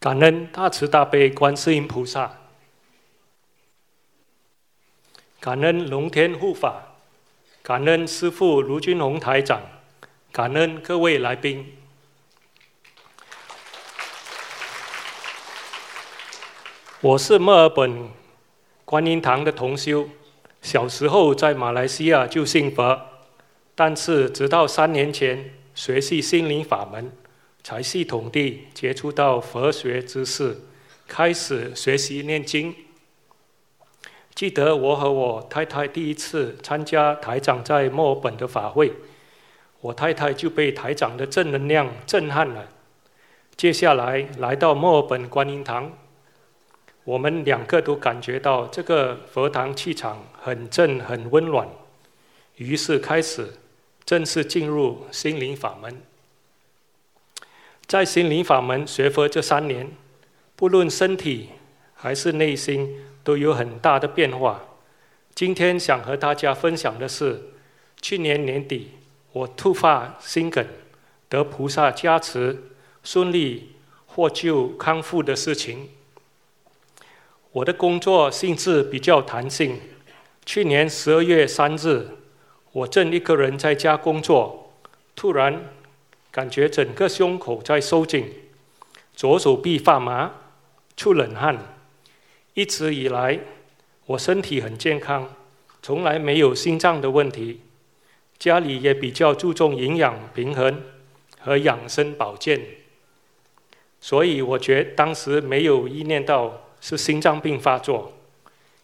[0.03, 2.29] 感恩大慈大悲观世音菩萨，
[5.39, 6.97] 感恩龙天护法，
[7.61, 9.61] 感恩师父卢军宏台长，
[10.29, 11.77] 感恩各位来宾。
[16.99, 18.09] 我是墨尔本
[18.83, 20.09] 观音堂的同修，
[20.61, 23.01] 小时候在马来西亚就信佛，
[23.73, 27.09] 但是直到三年前学习心灵法门。
[27.63, 30.59] 才系统地接触到佛学知识，
[31.07, 32.75] 开始学习念经。
[34.35, 38.91] 记得我和我太太第一次参加台长在墨尔本的法会，
[39.79, 42.67] 我太太就被台长的正能量震撼了。
[43.55, 45.91] 接下来来到墨尔本观音堂，
[47.03, 51.69] 我们两个都感觉到这个佛堂气场很正、很温暖，
[52.57, 53.53] 于是开始
[54.03, 56.01] 正式进入心灵法门。
[57.85, 59.91] 在心灵法门学佛这三年，
[60.55, 61.49] 不论身体
[61.93, 64.63] 还是内心都有很大的变化。
[65.35, 67.51] 今天想和大家分享的是，
[68.01, 68.91] 去年年底
[69.33, 70.65] 我突发心梗，
[71.29, 72.63] 得菩萨加持，
[73.03, 73.73] 顺利
[74.07, 75.89] 获救康复的事情。
[77.51, 79.79] 我的工作性质比较弹性。
[80.45, 82.07] 去年十二月三日，
[82.71, 84.73] 我正一个人在家工作，
[85.15, 85.61] 突然。
[86.33, 88.27] 感觉整个胸口在收紧，
[89.15, 90.31] 左手臂发麻，
[90.97, 91.55] 出冷汗。
[92.55, 93.39] 一直以来，
[94.07, 95.31] 我身体很健康，
[95.83, 97.61] 从来没有心脏的问题。
[98.39, 100.81] 家里也比较注重营养平衡
[101.39, 102.59] 和养生保健，
[104.01, 108.11] 所以我觉当时没有意念到是心脏病发作，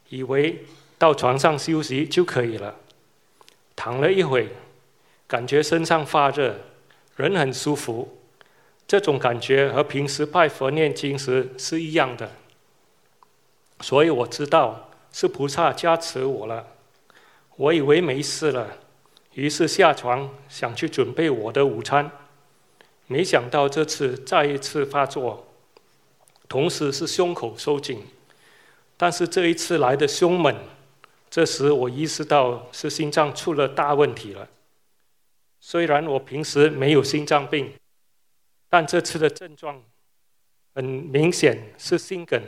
[0.09, 0.65] 以为
[0.99, 2.76] 到床上休息就可以了。
[3.76, 4.49] 躺了一会，
[5.28, 6.59] 感觉身上发热。
[7.20, 8.17] 人很舒服，
[8.88, 12.32] 这种感觉和平时拜佛念经时是一样的，
[13.82, 16.65] 所以我知道是菩萨加持我了。
[17.57, 18.78] 我以为没事了，
[19.34, 22.09] 于是下床想去准备我的午餐，
[23.07, 25.45] 没想到这次再一次发作，
[26.47, 28.05] 同时是胸口收紧，
[28.95, 30.55] 但是这一次来的凶猛。
[31.30, 34.47] 这时我意识到是心脏出了大问题了。
[35.60, 37.74] 虽然我平时没有心脏病，
[38.70, 39.84] 但这次的症状
[40.74, 42.41] 很明显是心梗。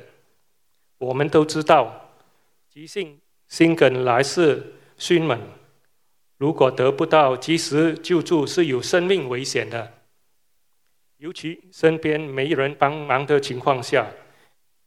[0.97, 2.13] 我们都知道，
[2.69, 5.39] 急性心梗来势迅猛，
[6.37, 9.93] 如果得不到及时救助，是有生命危险的。
[11.17, 14.09] 尤其身边没人帮忙的情况下，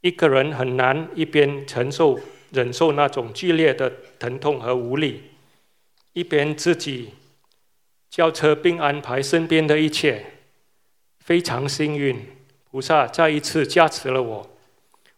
[0.01, 2.19] 一个人很难一边承受、
[2.51, 5.23] 忍受那种剧烈的疼痛和无力，
[6.13, 7.11] 一边自己
[8.15, 10.25] 叫车并安排身边的一切。
[11.19, 12.17] 非常幸运，
[12.71, 14.51] 菩萨再一次加持了我。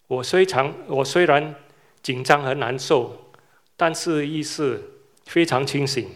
[0.07, 1.55] 我虽常我虽然
[2.01, 3.33] 紧张和难受，
[3.77, 4.83] 但是意识
[5.27, 6.09] 非常清醒，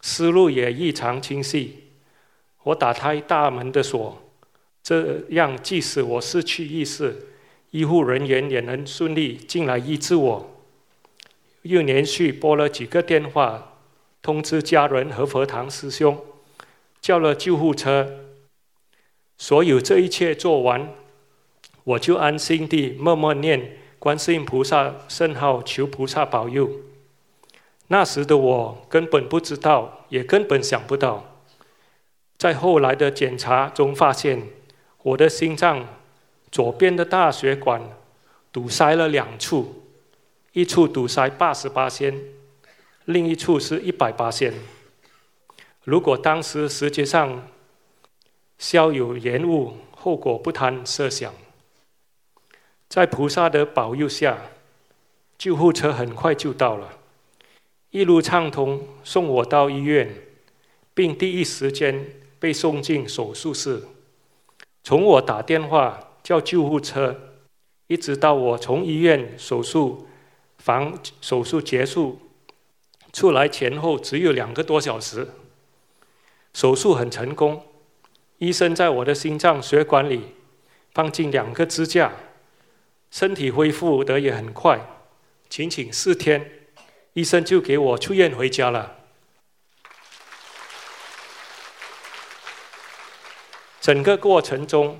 [0.00, 1.84] 思路也异常清晰。
[2.64, 4.20] 我打开大门的锁。
[4.82, 7.28] 这样，即使我失去意识，
[7.70, 10.50] 医护人员也能顺利进来医治我。
[11.62, 13.73] 又连续拨了几个电话，
[14.24, 16.18] 通知家人和佛堂师兄，
[16.98, 18.10] 叫了救护车。
[19.36, 20.88] 所有这一切做完，
[21.84, 26.70] 我就安心地默默念观世音菩萨圣号，求菩萨保佑。
[27.88, 31.42] 那时的我根本不知道，也根本想不到，
[32.38, 34.42] 在后来的检查中发现。
[35.02, 35.86] 我的心脏
[36.50, 37.82] 左边的大血管
[38.50, 39.82] 堵塞了两处，
[40.52, 42.18] 一处堵塞八十八仙，
[43.06, 44.54] 另一处是一百八线。
[45.84, 47.46] 如果当时时间上
[48.56, 51.34] 稍有延误，后果不堪设想。
[52.88, 54.38] 在菩萨的保佑下，
[55.36, 56.98] 救护车很快就到了，
[57.90, 60.14] 一路畅通，送我到医院，
[60.94, 62.06] 并第一时间
[62.38, 63.82] 被送进手术室。
[64.82, 67.34] 从我打电话叫救护车，
[67.88, 70.06] 一直到我从医院手术
[70.56, 72.18] 房手术结束
[73.14, 75.28] 出来前后只有两个多小时。
[76.52, 77.64] 手术很成功，
[78.38, 80.34] 医生在我的心脏血管里
[80.92, 82.12] 放进两个支架，
[83.12, 84.80] 身体恢复得也很快，
[85.48, 86.66] 仅仅四天，
[87.12, 88.96] 医生就给我出院回家了。
[93.80, 94.98] 整个过程中，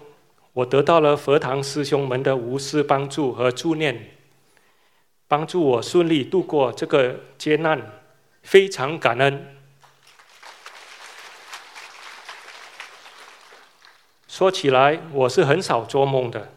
[0.53, 4.17] 我得到了佛堂师兄们的无私帮助和助念，
[5.27, 8.04] 帮助我顺利度过这个艰难，
[8.45, 9.57] 非常感恩。
[14.29, 16.53] 说起来，我是很少做梦的，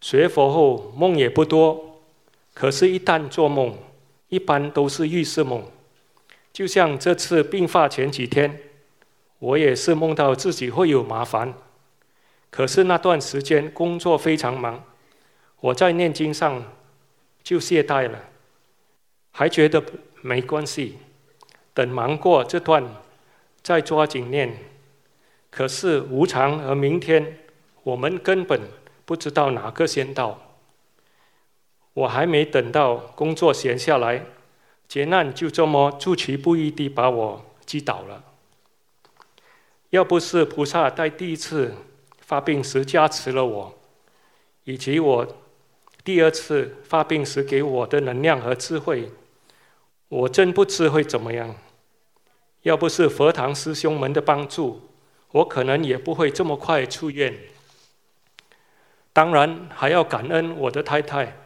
[0.00, 2.00] 学佛后梦也不多，
[2.54, 3.76] 可是，一旦做梦，
[4.28, 5.64] 一般都是预示梦，
[6.52, 8.62] 就像这次病发前几天。
[9.40, 11.54] 我也是梦到自己会有麻烦，
[12.50, 14.84] 可是那段时间工作非常忙，
[15.60, 16.62] 我在念经上
[17.42, 18.26] 就懈怠了，
[19.30, 19.82] 还觉得
[20.22, 20.98] 没关系，
[21.72, 22.84] 等忙过这段
[23.62, 24.56] 再抓紧念。
[25.50, 27.38] 可是无常和明天，
[27.82, 28.60] 我们根本
[29.04, 30.38] 不知道哪个先到。
[31.92, 34.24] 我还没等到工作闲下来，
[34.86, 38.24] 劫难就这么出其不意地把我击倒了。
[39.90, 41.74] 要不是菩萨在第一次
[42.20, 43.74] 发病时加持了我，
[44.62, 45.26] 以及我
[46.04, 49.10] 第二次发病时给我的能量和智慧，
[50.10, 51.56] 我真不知会怎么样。
[52.62, 54.90] 要不是佛堂师兄们的帮助，
[55.32, 57.34] 我可能也不会这么快出院。
[59.14, 61.36] 当然还要感恩我的太太，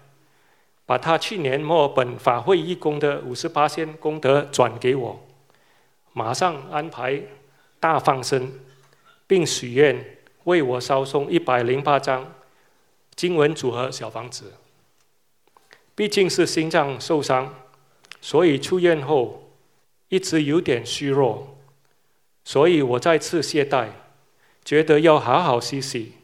[0.85, 5.25] 把她去年墨尔本法会义工的五十八仙功德转给我，
[6.13, 7.23] 马上安排。
[7.81, 8.51] 大放生，
[9.27, 12.33] 并许愿为我烧送一百零八张
[13.15, 14.55] 经文组合小房子。
[15.95, 17.55] 毕竟是心脏受伤，
[18.25, 19.53] 所以出院后
[20.09, 21.59] 一直有点虚弱，
[22.43, 23.89] 所以我再次懈怠，
[24.65, 26.15] 觉得要好好休息，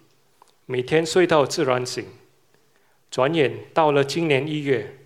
[0.64, 2.06] 每天睡到自然醒。
[3.10, 4.96] 转眼到了今年一月，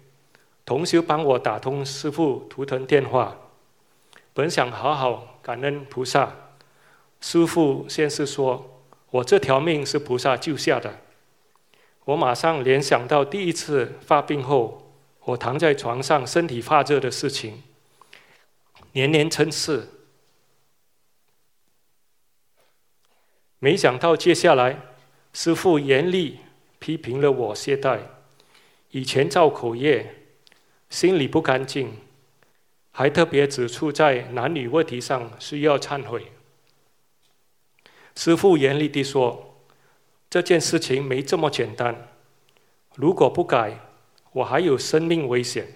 [0.65, 3.39] 同修帮我打通师父图腾电话，
[4.33, 6.33] 本想好好感恩菩萨。
[7.21, 11.01] 师父先是说：“我这条命是菩萨救下的。”
[12.07, 14.84] 我马上联想到第一次发病后，
[15.25, 17.63] 我躺在床上身体发热的事情，
[18.93, 19.89] 年年称是。
[23.59, 24.79] 没想到接下来，
[25.33, 26.41] 师父严厉
[26.79, 28.01] 批评了我懈怠，
[28.91, 30.27] 以前造口业，
[30.91, 31.97] 心里不干净，
[32.91, 36.31] 还特别指出在男女问题上需要忏悔。
[38.15, 39.65] 师父严厉地说
[40.29, 42.09] ：“这件事情没这么简单，
[42.95, 43.81] 如果不改，
[44.35, 45.67] 我还有生命危险。”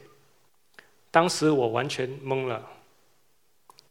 [1.11, 2.69] 当时我完全懵了，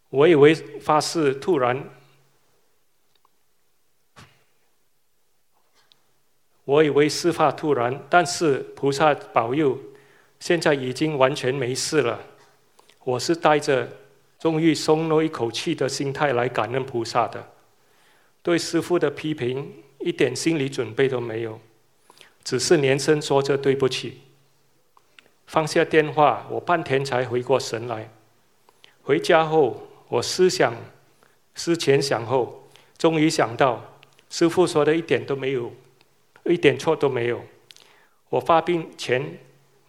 [0.09, 1.89] 我以为发誓突然，
[6.63, 9.79] 我以为事发突然，但是菩萨保佑，
[10.39, 12.19] 现在已经完全没事了。
[13.03, 13.89] 我是带着
[14.37, 17.51] 终于松了一口气的心态来感恩菩萨的，
[18.43, 21.59] 对师父的批评一点心理准备都没有，
[22.43, 24.21] 只是连声说着对不起。
[25.47, 28.09] 放下电话，我半天才回过神来。
[29.01, 30.75] 回家后，我思想
[31.55, 32.67] 思前想后，
[32.97, 33.81] 终于想到
[34.29, 35.71] 师父说的一点都没有，
[36.43, 37.41] 一点错都没有。
[38.29, 39.39] 我发病前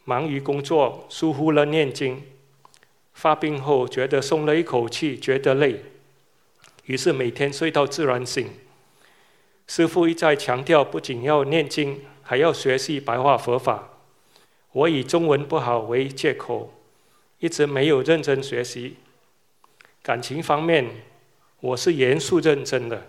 [0.05, 2.23] 忙于工作，疏忽了念经。
[3.13, 5.83] 发病后觉得松了一口气，觉得累，
[6.85, 8.49] 于是每天睡到自然醒。
[9.67, 13.89] 师父一再强调，不仅要念经，还要学习白话佛法。
[14.73, 16.75] 我以中文不好为借口，
[17.39, 18.97] 一直没有认真学习。
[20.03, 20.89] 感情方面，
[21.61, 23.07] 我是严肃认真的。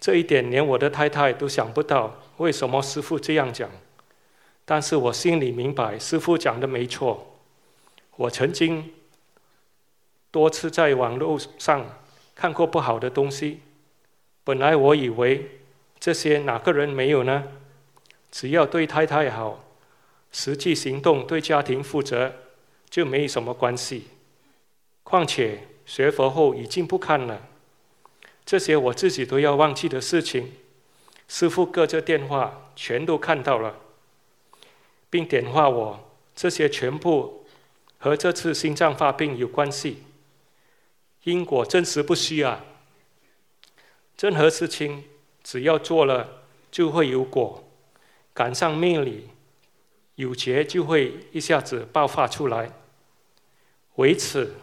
[0.00, 3.70] 这一点连我的太太都想不到，为什么师傅这样讲？
[4.64, 7.38] 但是我心里明白，师傅讲的没错。
[8.16, 8.92] 我曾经
[10.30, 11.86] 多次在网络上
[12.34, 13.60] 看过不好的东西，
[14.44, 15.60] 本来我以为
[16.00, 17.44] 这些哪个人没有呢？
[18.30, 19.64] 只要对太太好，
[20.32, 22.34] 实际行动对家庭负责，
[22.90, 24.08] 就没什么关系。
[25.04, 27.48] 况且学佛后已经不看了，
[28.44, 30.52] 这些我自己都要忘记的事情，
[31.28, 33.78] 师父隔着电话全都看到了，
[35.08, 37.38] 并点化我，这些全部。
[38.04, 40.02] 和这次心脏发病有关系，
[41.22, 42.64] 因果真实不虚啊！
[44.18, 45.04] 任何事情
[45.44, 47.62] 只要做了，就会有果，
[48.34, 49.28] 赶上命里
[50.16, 52.70] 有劫，就会一下子爆发出来。
[53.96, 54.54] 为此，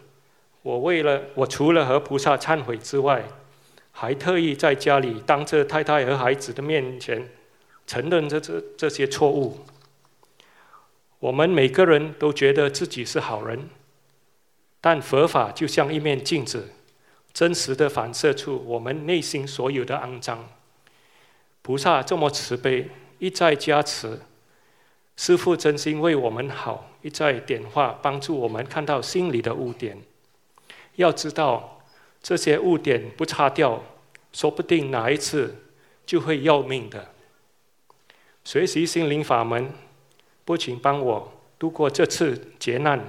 [0.61, 3.23] 我为了我除了和菩萨忏悔之外，
[3.91, 7.29] 还特意在家里当着太太和孩子的面前，
[7.85, 9.59] 承认这这这些错误。
[11.19, 13.69] 我们每个人都觉得自己是好人，
[14.79, 16.69] 但佛法就像一面镜子，
[17.33, 20.47] 真实的反射出我们内心所有的肮脏。
[21.61, 24.21] 菩萨这么慈悲，一再加持，
[25.19, 29.97] 师父真心为我们好，一再点化，帮助我们看到心里的污点。
[30.95, 31.81] 要知道，
[32.23, 33.83] 这些污点不擦掉，
[34.31, 35.53] 说不定哪一次
[36.05, 37.09] 就会要命的。
[38.45, 39.69] 学习心灵法门。
[40.45, 43.03] 不仅帮我度过这次劫难，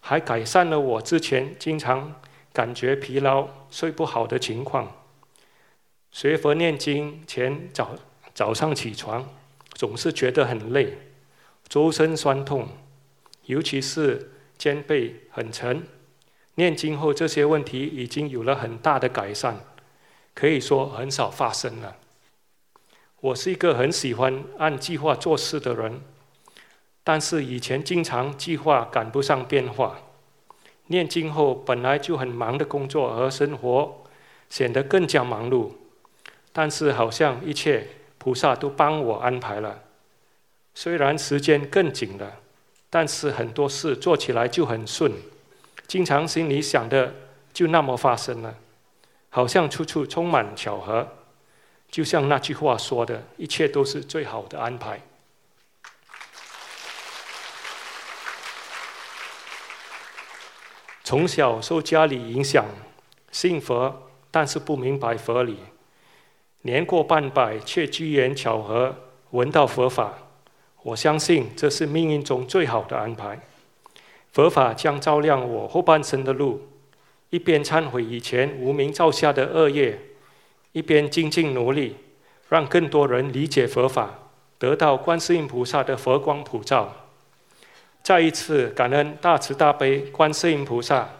[0.00, 2.18] 还改善了我之前经常
[2.54, 4.90] 感觉疲劳、睡不好的情况。
[6.10, 7.94] 学佛念经前早
[8.34, 9.28] 早上起床
[9.74, 10.96] 总是觉得很累，
[11.68, 12.68] 周身酸痛，
[13.46, 15.82] 尤其是肩背很沉。
[16.54, 19.60] 念经后，这些问题已经有了很大的改善，
[20.34, 21.96] 可以说很少发生了。
[23.20, 26.00] 我是一个很喜欢按计划做事的人。
[27.02, 30.00] 但是以前经常计划赶不上变化，
[30.86, 34.02] 念经后本来就很忙的工作和生活
[34.48, 35.72] 显得更加忙碌，
[36.52, 37.86] 但是好像一切
[38.18, 39.84] 菩萨都帮我安排了，
[40.78, 42.36] 虽然时间更紧了，
[42.90, 45.10] 但是很多事做起来就很顺，
[45.88, 47.14] 经常心里想的
[47.50, 48.54] 就那么发生了，
[49.30, 51.08] 好像处处充满巧合，
[51.90, 55.00] 就像那句话说的，一切都是最好的安排。
[61.02, 62.66] 从小受家里影响，
[63.32, 65.58] 信佛，但是不明白佛理。
[66.60, 68.94] 年过半百，却机缘巧合
[69.30, 70.18] 闻到佛法。
[70.86, 73.40] 我相信这是命运中最好的安排。
[74.30, 76.68] 佛法将照亮我后半生的路。
[77.30, 79.98] 一边忏悔以前无名造下的恶业，
[80.70, 81.96] 一边精进努力，
[82.48, 84.14] 让更多人理解佛法，
[84.60, 87.08] 得到观世音菩萨的佛光普照。
[88.04, 91.10] 再一次感恩大慈大悲观世音菩萨，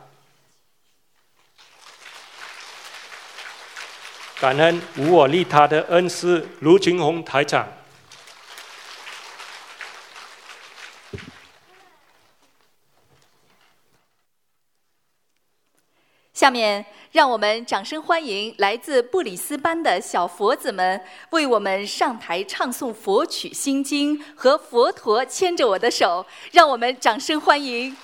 [4.41, 7.67] 感恩无我利他的恩师卢群宏台长。
[16.37, 16.85] 下面。
[17.13, 27.97] 让我们掌声欢迎来自布里斯班的小佛子们为我们上台唱诵佛曲心经和佛陀牵着我的手，让我们掌声欢迎。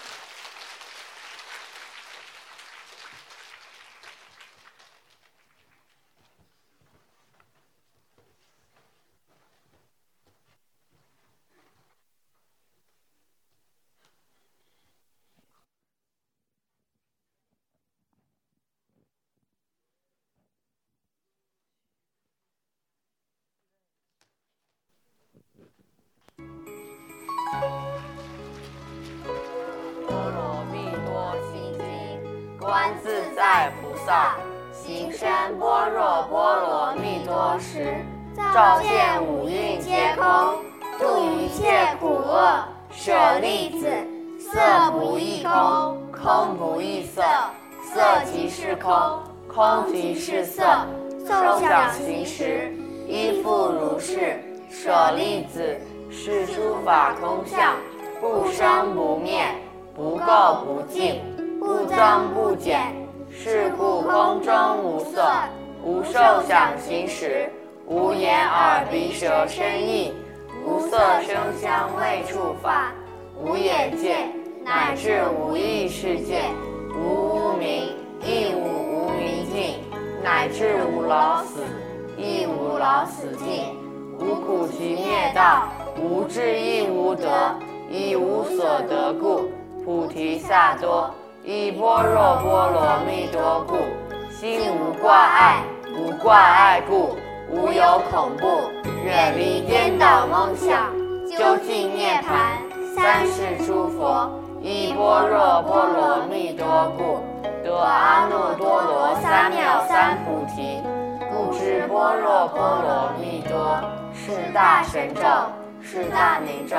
[68.92, 70.12] 鼻舌身意，
[70.66, 72.92] 无色声香味触法，
[73.42, 74.28] 无眼界，
[74.62, 76.42] 乃至无意识界，
[76.94, 77.88] 无无明，
[78.20, 79.78] 亦无无明尽，
[80.22, 81.62] 乃至无老死，
[82.18, 83.74] 亦无老死尽，
[84.18, 85.68] 无苦集灭道，
[85.98, 87.58] 无智亦无得，
[87.90, 89.50] 亦无所得故，
[89.82, 91.10] 菩提萨埵。
[91.44, 93.76] 以般若波罗蜜多故，
[94.30, 95.62] 心无挂碍，
[95.96, 97.16] 无挂碍故，
[97.52, 98.70] 无有恐怖，
[99.04, 100.90] 远离颠倒梦想，
[101.28, 102.56] 究竟涅盘。
[102.96, 104.30] 三世诸佛
[104.62, 107.20] 依般若波罗蜜多故，
[107.62, 110.80] 得阿耨多罗三藐三菩提。
[111.30, 113.76] 故知般若波罗蜜多
[114.14, 115.22] 是大神咒，
[115.82, 116.76] 是大明咒，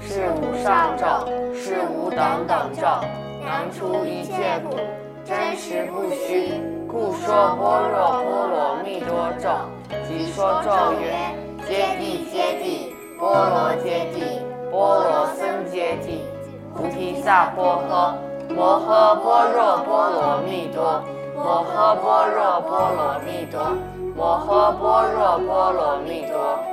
[0.00, 2.86] 是无上咒，是无等等咒。
[3.44, 4.76] 能除一切苦，
[5.24, 9.50] 真实不虚，故说般若波罗蜜多咒。
[10.08, 10.70] 即说咒
[11.00, 11.12] 曰：
[11.68, 15.40] 揭谛揭谛，波罗揭谛，波罗僧
[15.70, 16.20] 揭谛，
[16.74, 18.14] 菩提萨婆诃，
[18.54, 21.02] 摩诃般若波罗蜜多，
[21.34, 23.60] 摩诃般若波罗蜜多，
[24.16, 26.71] 摩诃般若波罗蜜多。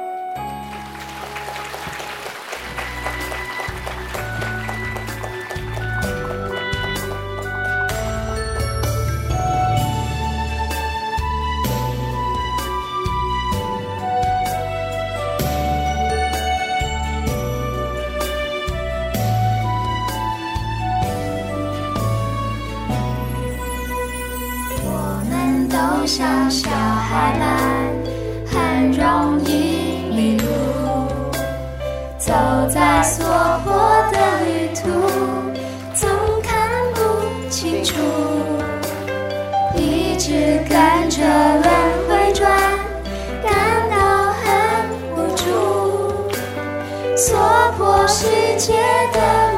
[26.09, 27.45] 像小孩般，
[28.47, 30.47] 很容易迷路，
[32.17, 32.33] 走
[32.67, 33.23] 在娑
[33.63, 33.71] 婆
[34.11, 34.89] 的旅途，
[35.93, 36.09] 总
[36.41, 36.99] 看不
[37.51, 37.93] 清楚，
[39.75, 41.63] 一直跟着轮
[42.09, 42.59] 回转，
[43.43, 43.53] 感
[43.91, 44.41] 到很
[45.15, 45.45] 无助。
[47.15, 47.37] 娑
[47.77, 48.25] 婆世
[48.57, 48.73] 界
[49.13, 49.48] 的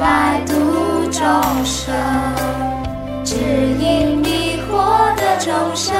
[0.00, 0.54] 来度
[1.10, 1.20] 众
[1.64, 1.94] 生，
[3.24, 5.94] 指引迷惑的众生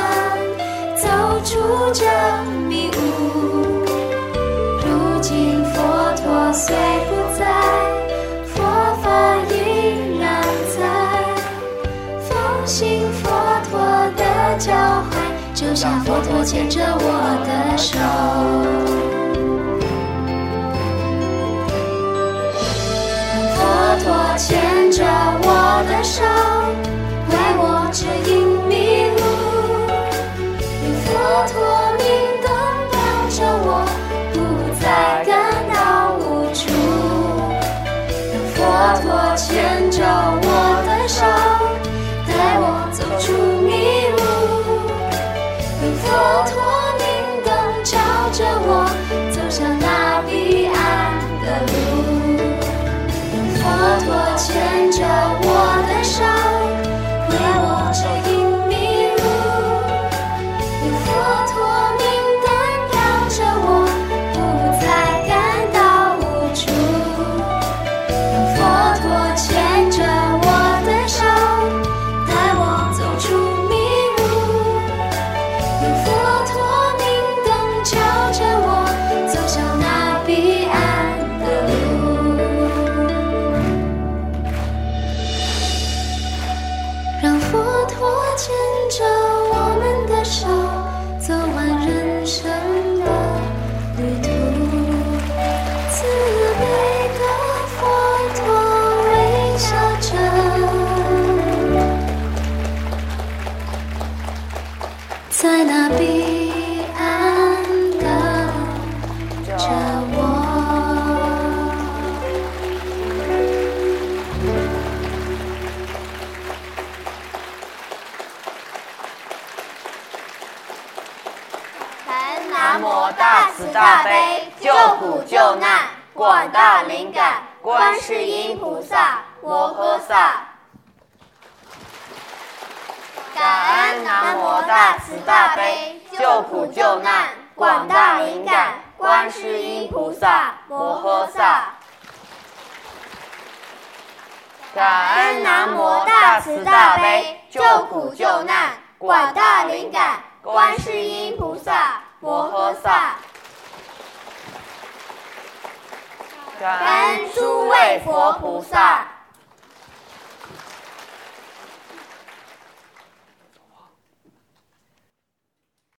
[0.96, 1.09] 走
[1.44, 1.59] 出
[1.92, 2.05] 这
[2.68, 2.99] 迷雾。
[4.80, 5.76] 如今佛
[6.16, 6.74] 陀虽
[7.09, 7.44] 不在，
[8.46, 8.62] 佛
[9.03, 9.07] 法
[9.51, 9.53] 依
[10.20, 10.42] 然
[10.76, 10.76] 在。
[12.20, 12.30] 奉
[12.66, 13.28] 行佛
[13.68, 13.78] 陀
[14.16, 14.22] 的
[14.59, 15.12] 教诲，
[15.55, 17.03] 就像佛陀牵着我
[17.46, 17.99] 的手。
[24.39, 25.05] 牵着
[25.43, 26.22] 我的手，